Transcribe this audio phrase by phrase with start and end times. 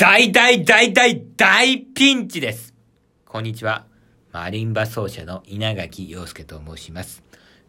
[0.00, 2.72] 大大大大大ピンチです。
[3.26, 3.84] こんにちは。
[4.32, 7.22] マリンバ奏者の稲垣陽介と申します。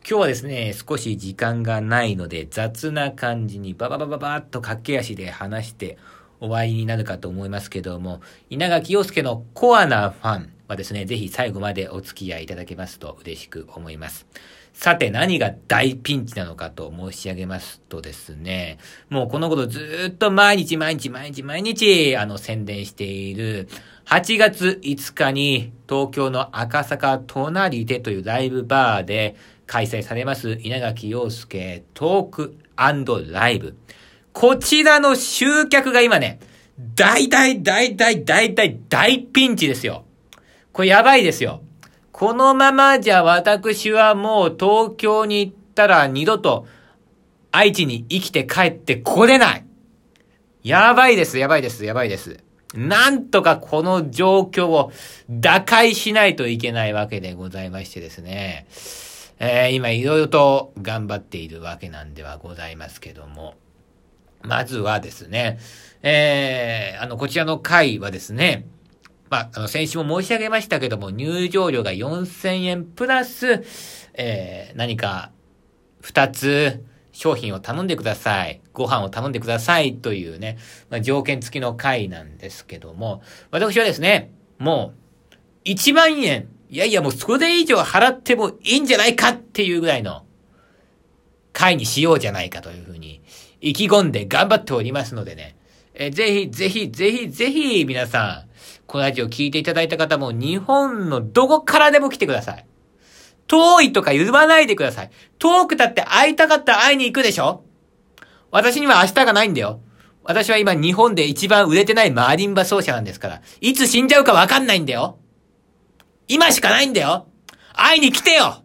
[0.09, 5.97] 今日はですね、少し時間がないので雑な感じにバババババッと駆け足で話して
[6.39, 14.25] 終わりになるかと思いますけども、稲垣陽介のコアなファンはですね、ぜひ最後までお付き合いいただけますと嬉しく思います。
[14.73, 18.77] さて何が大ピンチなのかと申し上げますとですね、
[19.09, 23.67] もうこのことずっと毎日毎日毎日毎日あの宣伝している
[24.05, 29.35] 8月5日に東京の赤坂隣でというライブバーで
[29.67, 32.57] 開催されます稲垣陽介トーク
[33.29, 33.75] ライブ。
[34.31, 36.39] こちらの集客が今ね、
[36.95, 40.05] 大大大大大大大ピンチですよ。
[40.73, 41.61] これやばいですよ。
[42.11, 46.67] このままじゃ私はもう東京に行ったら二度と
[47.51, 49.65] 愛知に生きて帰ってこれない
[50.63, 52.37] やばいです、やばいです、やばいです。
[52.73, 54.91] なんとかこの状況を
[55.29, 58.67] 打開しないといけないわけでございましてですね。
[59.39, 63.55] えー、今いろいろと頑張っているわけなんではございますけども。
[64.43, 65.59] まずはですね、
[66.01, 68.65] えー、あの、こちらの会はですね、
[69.31, 73.63] まあ、あの、先週も申し上げましたけども、入場料が4000円プラス、
[74.13, 75.31] えー、何か、
[76.01, 78.61] 二つ、商品を頼んでください。
[78.73, 79.95] ご飯を頼んでください。
[79.95, 80.57] というね、
[80.89, 83.21] まあ、条件付きの会なんですけども、
[83.51, 90.25] 私はですね、もう、1万円、いやいやもうそれ以上払ってもいいんじゃないかっていうぐらいの
[91.53, 93.21] 会にしようじゃないかというふうに
[93.59, 95.57] 意気込んで頑張っておりますのでね、
[95.93, 98.50] えー、ぜひぜひぜひぜひ皆さん、
[98.91, 102.65] このラジオ聞いていただいた方も日本のどこからでも来てください。
[103.47, 105.11] 遠いとか言わないでください。
[105.39, 107.63] 遠くだって会いたかったら会いに行くでしょ
[108.51, 109.79] 私には明日がないんだよ。
[110.25, 113.41] 私は今日本で一番売れてないマーリンバ奏者なんですから。
[113.61, 115.19] いつ死んじゃうかわかんないんだよ。
[116.27, 117.27] 今しかないんだよ。
[117.71, 118.61] 会いに来てよ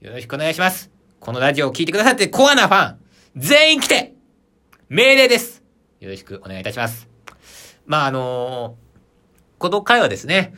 [0.00, 0.92] よろしくお願いします。
[1.18, 2.98] このラジオを聞いてくださってコアなファン、
[3.34, 4.14] 全員来て
[4.88, 5.64] 命令です。
[5.98, 7.08] よろしくお願いいたします。
[7.84, 8.89] まあ、あのー
[9.60, 10.54] この回はですね、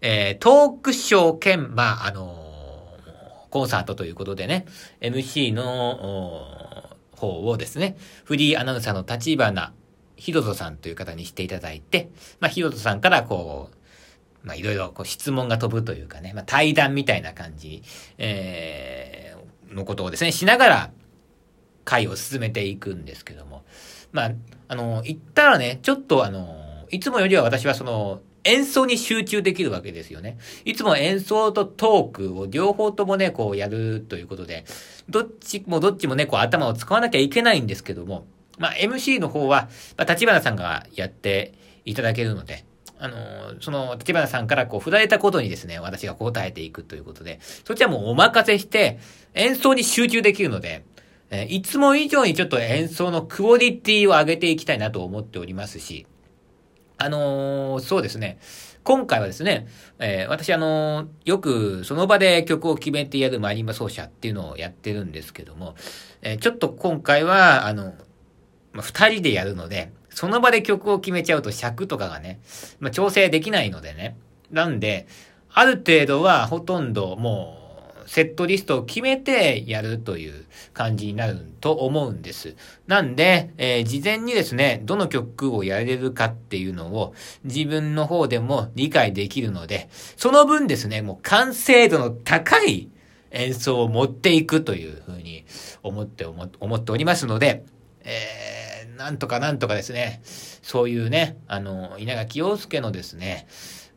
[0.00, 4.64] えー、トークショー兼、まあ、あのー、コンサートということでね、
[5.00, 9.74] MC の方をですね、フリーアナウンサーの立花
[10.14, 17.82] ひろとさんという方にしていただいて、まあ、ひろとさんからこう、まあ、いろいろこう質問が飛ぶというかね、まあ、対談みたいな感じ、
[18.18, 20.90] えー、のことをですね、しながら、
[21.84, 23.64] 会を進めていくんですけども。
[24.12, 24.30] まあ、
[24.68, 30.38] あの、言ったらね、ちょっとあの、いつもよりは私はその、演奏に集中できるわけですよね。
[30.64, 34.64] いつも演奏とトークを両方ともね、こうやるということで、
[35.08, 38.26] どっちもどっちもね、こう頭を使わなきゃいけないんですけども、
[38.58, 42.64] まあ MC の方は、まあ立花さんがやっていただけるので、
[42.98, 48.98] あの、その、立花さんからこう振られたことにですね、私が答えていくということで、そっちはもうお任せして、
[49.34, 50.84] 演奏に集中できるので、
[51.30, 56.06] えいつも以上にちょっと演奏のクオリティを上げていきたいなと思っておりますし、
[56.98, 58.38] あのー、そうですね。
[58.84, 59.66] 今回はですね、
[59.98, 65.74] えー、私あのー、よくその場で曲を決めてやるマリンバ奏者っていうのをやってるんですけども、
[66.22, 67.94] えー、ちょっと今回は、あの、
[68.72, 72.40] まあ、二人でやるので、その場で曲を決めちゃうと尺とかがね、
[72.78, 74.16] まあ、調整できないのでね。
[74.50, 75.06] なんで、
[75.52, 77.63] ある程度はほとんどもう、
[78.06, 82.56] セットリストを決めてやるという感じになると思うんです。
[82.86, 92.88] なんで、えー、事前にですね、どの曲をやれるかっていうのを自分の方でも理解できるので、その分ですね、もう完成度の高い
[93.30, 95.44] 演奏を持っていくというふうに
[95.82, 97.64] 思って思っておりますので、
[98.04, 103.46] えー、なんとかなんとかですね、そういうね、あの、稲垣陽介のですね、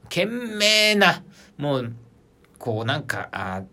[0.03, 1.23] 懸命な、
[1.57, 1.93] もう、
[2.57, 3.63] こうなんか、あ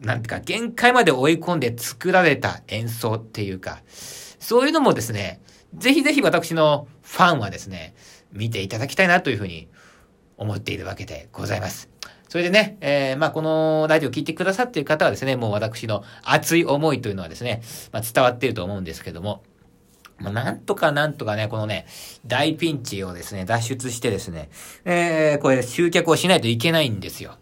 [0.00, 5.40] なんていうか、限界まで追い込んで作られた演奏っていうか、そういうのもですね、
[5.74, 7.94] ぜひぜひ私のファンはですね、
[8.32, 9.68] 見ていただきたいなというふうに
[10.36, 11.90] 思っているわけでございます。
[12.28, 17.60] それでね、えー、まあ、このラジオ聞いてくださっている方はですね、もう私の熱い思いというのはですね、
[17.92, 19.42] まあ、伝わっていると思うんですけども、
[20.20, 21.86] まあ、なんとかなんとかね、このね、
[22.26, 24.48] 大ピンチをですね、脱出してですね、
[24.84, 27.36] えー、これ集客をしないといけないんですよ。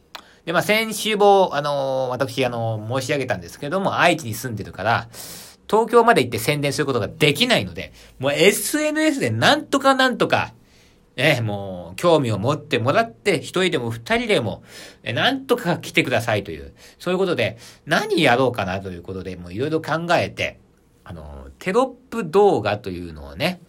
[0.49, 5.11] で、まあ、先週も、あの私、あの申し上げたんですけども、愛知に住んでるから、
[5.69, 10.55] 東京まで行って宣伝することができないので、もう SNS でなんとかなんとか、
[11.17, 14.62] ね、もう、興味を持ってもらって、一人でも二人でも、
[15.03, 20.61] えなんとか来てくださいという、そういうことで、何やろうかなということで、もういろいろ考えて、
[21.05, 23.61] あの、テロップ動画というのをね、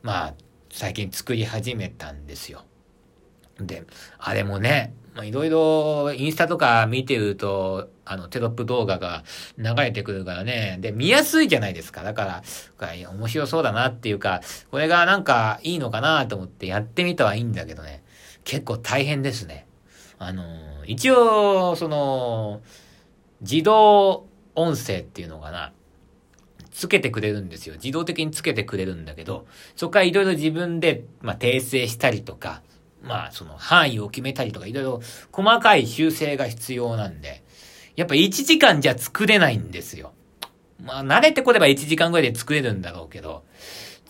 [0.00, 0.34] まあ、
[0.70, 2.64] 最近作り始めたんですよ。
[3.60, 3.84] で、
[4.18, 9.24] あれもね、まあ、いろいろインスタとか見てると、あの、テロップ動画が
[9.58, 10.78] 流れてくるからね。
[10.80, 12.02] で、見やすいじゃないですか。
[12.02, 12.42] だか
[12.78, 14.40] ら、面白そうだなっていうか、
[14.70, 18.02] これがなんかいいのかなと思ってやってみたはいいんだけどね。
[18.44, 19.66] 結構大変ですね。
[20.18, 20.44] あの、
[20.86, 22.60] 一応、その、
[23.40, 25.72] 自動音声っていうのかな。
[26.70, 27.74] つけてくれるんですよ。
[27.74, 29.46] 自動的につけてくれるんだけど、
[29.76, 32.62] そこからいろいろ自分で、まあ、訂正したりとか、
[33.02, 35.02] まあ、その範囲を決めたりとか、いろいろ
[35.32, 37.42] 細かい修正が必要なんで、
[37.96, 40.12] やっぱ1時間じゃ作れないんですよ。
[40.82, 43.44] まあ、慣れてこれば1時間ぐらいで作れるんだろうけど、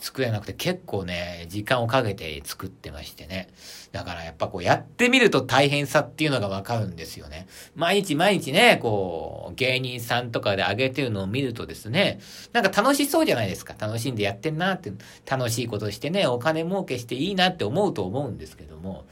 [0.01, 3.49] 作れなくて結構ね、時間をかけて作ってましてね。
[3.91, 7.47] だからやっぱこうやってみると大変さっていうのがわかるんですよね。
[7.75, 12.19] 毎日毎日ね、こう、芸人さんとかで上げてるのを見るとですね、
[12.51, 13.75] なんか楽しそうじゃないですか。
[13.77, 14.91] 楽しんでやってんなって、
[15.29, 19.05] 楽しいことしてね、お金儲けしていいなって思うと思うんですけども、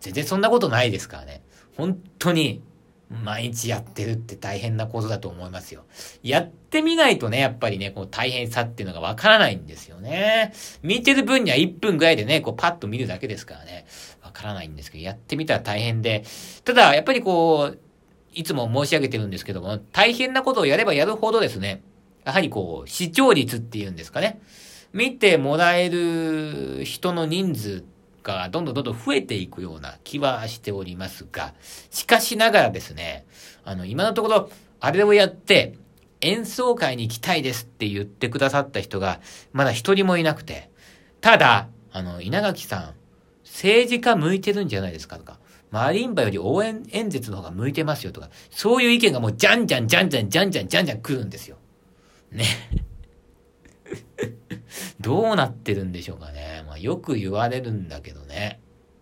[0.00, 1.42] 全然そんなことないですからね。
[1.76, 2.62] 本当に
[3.10, 5.84] 毎日やってるって大変なことだと思いますよ。
[6.22, 10.52] やってみないとね、やっぱりね、こう大変さっていうのがわからないんですよね。
[10.82, 13.86] 見てる分には1分ぐらいでね、こうパッと見るだけですからね、
[14.22, 16.24] わからないんですけど、やってみたら大変で、
[16.64, 17.78] ただ、やっぱりこう、
[18.34, 21.82] いつも申し上げてるんですけども、大変なことをやればやるほどですね、
[22.24, 24.40] やはりこう、視聴率っていうんですかね。
[24.92, 27.97] 見てもらえる人の人数って
[28.34, 31.54] がどんどんどんどん増えていくような気はしておりますが、
[31.90, 33.26] しかしながらですね、
[33.64, 35.74] あの、今のところ、あれをやって、
[36.20, 39.20] 演奏会に行きたいですって言ってくださった人が、
[39.52, 40.70] まだ一人もいなくて、
[41.20, 42.94] ただ、あの、稲垣さん、
[43.44, 45.38] 政治家向いてるんじゃないですかとか、
[45.70, 51.56] マリンバより応援演説の方が向いてますよとか、そういう意見がもうじゃんじゃんじゃんじゃんじゃんじゃんじゃんじゃん来るんですよ。
[52.32, 52.44] ね。
[55.00, 56.64] どうなってるんでしょうかね。
[56.66, 58.60] まあ、よく言われるんだけどね。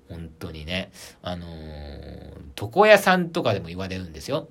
[0.08, 0.90] 本当にね。
[1.22, 2.30] あのー、
[2.60, 4.48] 床屋さんとかでも言われるんですよ。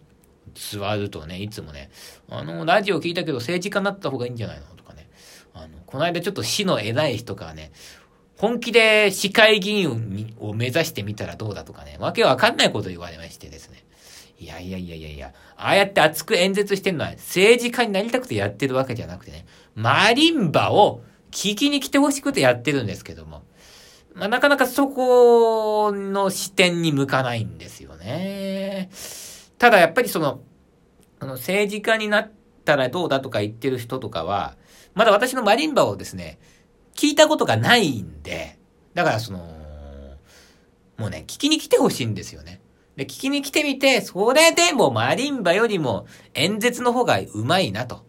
[0.53, 1.89] 座るとね、いつもね、
[2.29, 5.09] あの、ラジオ聞いたけど政治家になった方がいいんじゃないのとかね。
[5.53, 7.71] あの、この間ちょっと市の偉い人からね、
[8.37, 13.85] 本気で市会議員を目指してみたらどうだとかね、わけわかんないこと言われましてですね。
[14.37, 19.45] いやいやいやいやいや、ああやって熱く演説してるのは政治家になりたくてやってるわけじゃなくてね、
[19.75, 21.01] マリンバを
[21.31, 23.43] 聞きに来てほしくてやってるんですけども、
[24.13, 28.89] まあ、なかなかそこの視点に向かないんですよね。
[29.57, 30.41] ただやっぱりその、
[31.19, 32.31] あの政治家になっ
[32.63, 34.55] たらどうだとか言ってる人とかは、
[34.93, 36.39] まだ私のマリンバをですね、
[36.95, 38.57] 聞いたことがないんで、
[38.93, 39.39] だからその、
[40.97, 42.61] もうね、聞きに来てほしいんですよね。
[42.95, 48.05] で、聞きに来てみて、それでもマリンバよりも演説の方がうまいなと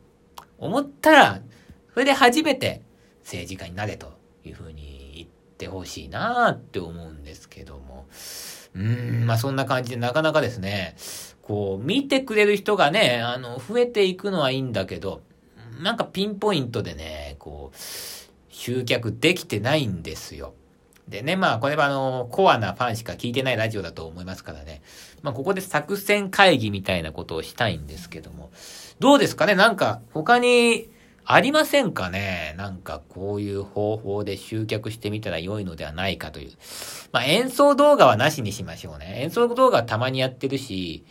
[0.58, 1.40] 思ったら、
[1.96, 2.82] それで初めて
[3.22, 4.12] 政治家になれと
[4.44, 8.06] いうふうに言ってほしいなって思うんですけども。
[8.74, 10.94] うん、まあそんな感じでなかなかですね、
[11.40, 15.22] こう、見てくれる人がね、あの、増えていくのはいいんだけど、
[15.82, 17.76] なんかピンポイントでね、こう、
[18.50, 20.52] 集客できてないんですよ。
[21.08, 24.82] でね、まあ、これはあの、コアなファンしか聞いてないラジオだと思いますからね。
[25.22, 28.50] まあ、ここで作戦会議みたいなことをしたいんですけども。
[28.98, 29.54] どうですかね？
[29.54, 30.90] なんか、他に、
[31.28, 32.54] ありませんかね？
[32.56, 36.52] なんかこういう方法で集客してみたら良いのではないかという。
[37.10, 39.18] まあ演奏動画はなしにしましょうね。
[39.22, 41.04] 演奏動画たまにやってるし、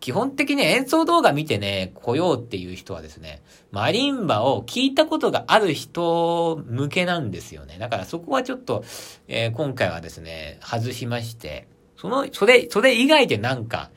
[0.00, 7.78] 基本的に演奏動画見てね、来ようっていう人はですね、マリンバを聞いたことがある人向けなんですよね。
[7.78, 8.84] だからそこはちょっと、
[9.26, 13.90] えー、今回はですね、外しまして、その、それ、それ以外でなんか、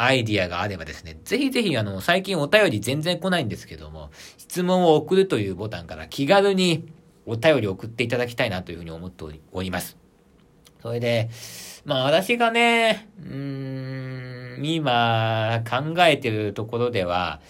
[0.00, 6.88] アイディアがあればですね、ぜひぜひあの、最近お便り全然来ないんですけども、質問を送るというボタンから気軽に
[7.26, 9.96] お便り送っていただきたいなというふうに思っております。
[10.80, 11.28] それで、
[11.84, 17.40] まあ私がね、うーん、今考えてるところでは、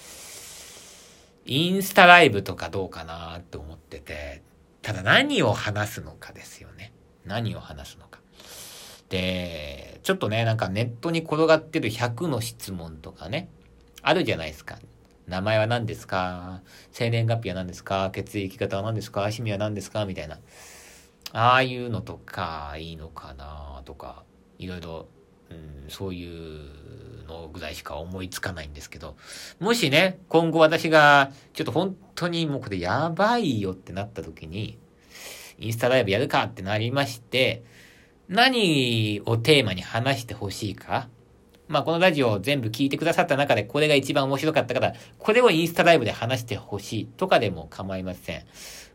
[1.45, 4.43] インスタライブとかどうかなって思ってて、
[4.81, 6.93] ただ何を話すのかですよね。
[7.27, 8.21] 何を話すのか。
[9.11, 13.51] で、ちょっとね、なんかネットに転がってる100の質問とかね、
[14.01, 14.79] あるじゃないですか。
[15.27, 16.63] 名前は何ですか？
[16.93, 18.11] 生年月日は何ですか？
[18.11, 19.21] 血液型は何ですか？
[19.21, 20.07] 趣味は何ですか？
[20.07, 20.39] みたいな。
[21.35, 24.23] ああいうのとかいいのかなとか、
[24.59, 25.09] いろいろ、
[25.51, 29.15] うん、そういうのぐらいしか思いつかないんですけど、
[29.61, 34.79] もしね、今後私が、ちょっと本当にもうこれやばいよってなった時に、
[35.59, 37.63] インスタライブやるかってなりまして、
[38.29, 41.09] 何をテーマに話してほしいか？
[41.67, 48.45] まあ、このラジオを全部聞いてくださった中で、これが一番面白かったから、これをインスタライブで話してほしいとかでも構いません。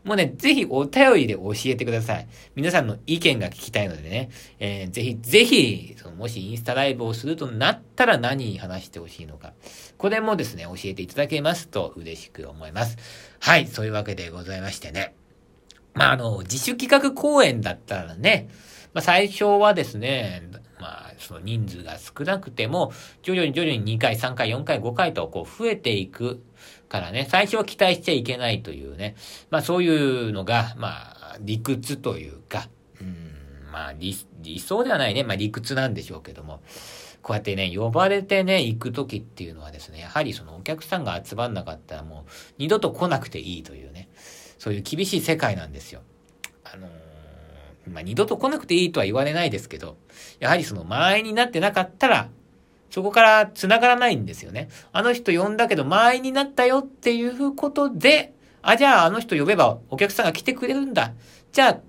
[0.02, 2.26] もうね、ぜひお便りで教えてください。
[2.56, 9.52] 皆さんの意見が聞きたいのでね、えー、ぜひ、ぜひ、そのもしインスタライブをするとなったら何に話してほしいのか。
[9.96, 12.98] これもですね、教えていただけますと嬉しく思います。
[13.38, 15.14] はい、そういうわけでございましてね。
[15.94, 18.48] まあ、あの、自主企画公演だったらね、
[18.94, 20.48] まあ、最初はですね、
[20.80, 26.42] まあ、その人数が少なくても、徐々に徐々に2回、3回、4回、5回とこう増えていく
[26.88, 29.16] からね、最初は期待しちゃいけないというね、
[29.50, 32.68] まあそういうのが、まあ理屈というか、
[33.00, 33.32] うん、
[33.72, 36.60] まあ理理想ではないね、まあ理屈なんでしょうけども、
[37.22, 44.08] こうやってね、呼ばれてね、行く時っていうのはですね、やはりそのお客さんが集まんなかったらもう二度と来なくていいというね、
[44.58, 46.02] そういう厳しい世界なんですよ。
[46.62, 47.03] あのー
[47.90, 49.96] まあ、二度と来なくていいとは言われないですけど、
[50.40, 52.28] やはりその前になってなかったら、
[52.90, 54.68] そこから繋がらないんですよね。
[54.92, 61.12] あの人呼んだけど前になったよっていうことで、あ、じゃああの人呼べばお客さんが来てくれるんだ。
[61.52, 61.80] じゃあ、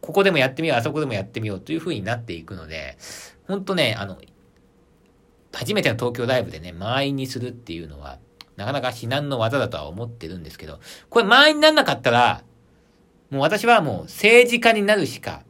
[0.00, 2.96] ここでもやってみよう、あそこでもやってみようという風になっていくので、
[3.46, 4.18] ほんとね、あの、
[5.52, 8.18] 初めての東京ライブでね、満員にするっていうのは、
[8.56, 12.42] なかなか至難の技だとは思ってるんですけど、これ満員にならなかったら、
[13.30, 15.42] もう私はもう政治家になるしか、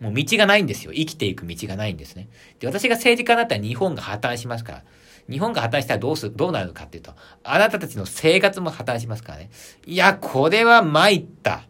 [0.00, 0.92] もう道がないんですよ。
[0.92, 2.28] 生きていく道がないんですね。
[2.60, 4.84] で、私が政治家だったら日本が破綻しますから。
[5.28, 9.50] 日本が破綻したらどうする、どうなるかっていうと、あなたたちの生活も破綻しますからね。
[9.86, 11.64] いや、これは参った。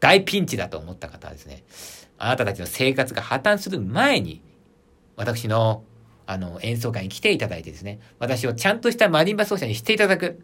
[0.00, 1.62] 大ピンチだと思った方はですね、
[2.18, 4.42] あなたたちの生活が破綻する前に、
[5.16, 5.84] 私の、
[6.26, 10.42] あの、演奏会に来ていただいてですね、私をちゃんとしたマリンバ奏者にしていただく。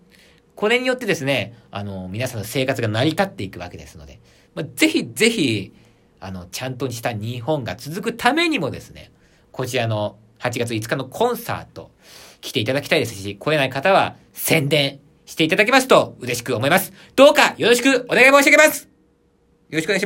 [0.56, 4.18] これによってですね、あの、皆さんの生活が成り立っていくわけですので、
[4.54, 5.72] まあ、ぜひぜひ、
[6.18, 9.12] あの、ちゃんとした日本が続くためにもですね、
[9.52, 11.90] こちらの8月5日のコンサート、
[12.40, 16.92] 来ていただきたいですし、来れない方は宣伝していただけますと嬉しく思います。
[17.14, 18.88] どうかよろしくお願い申し上げますよ
[19.72, 20.04] ろしくお願いします。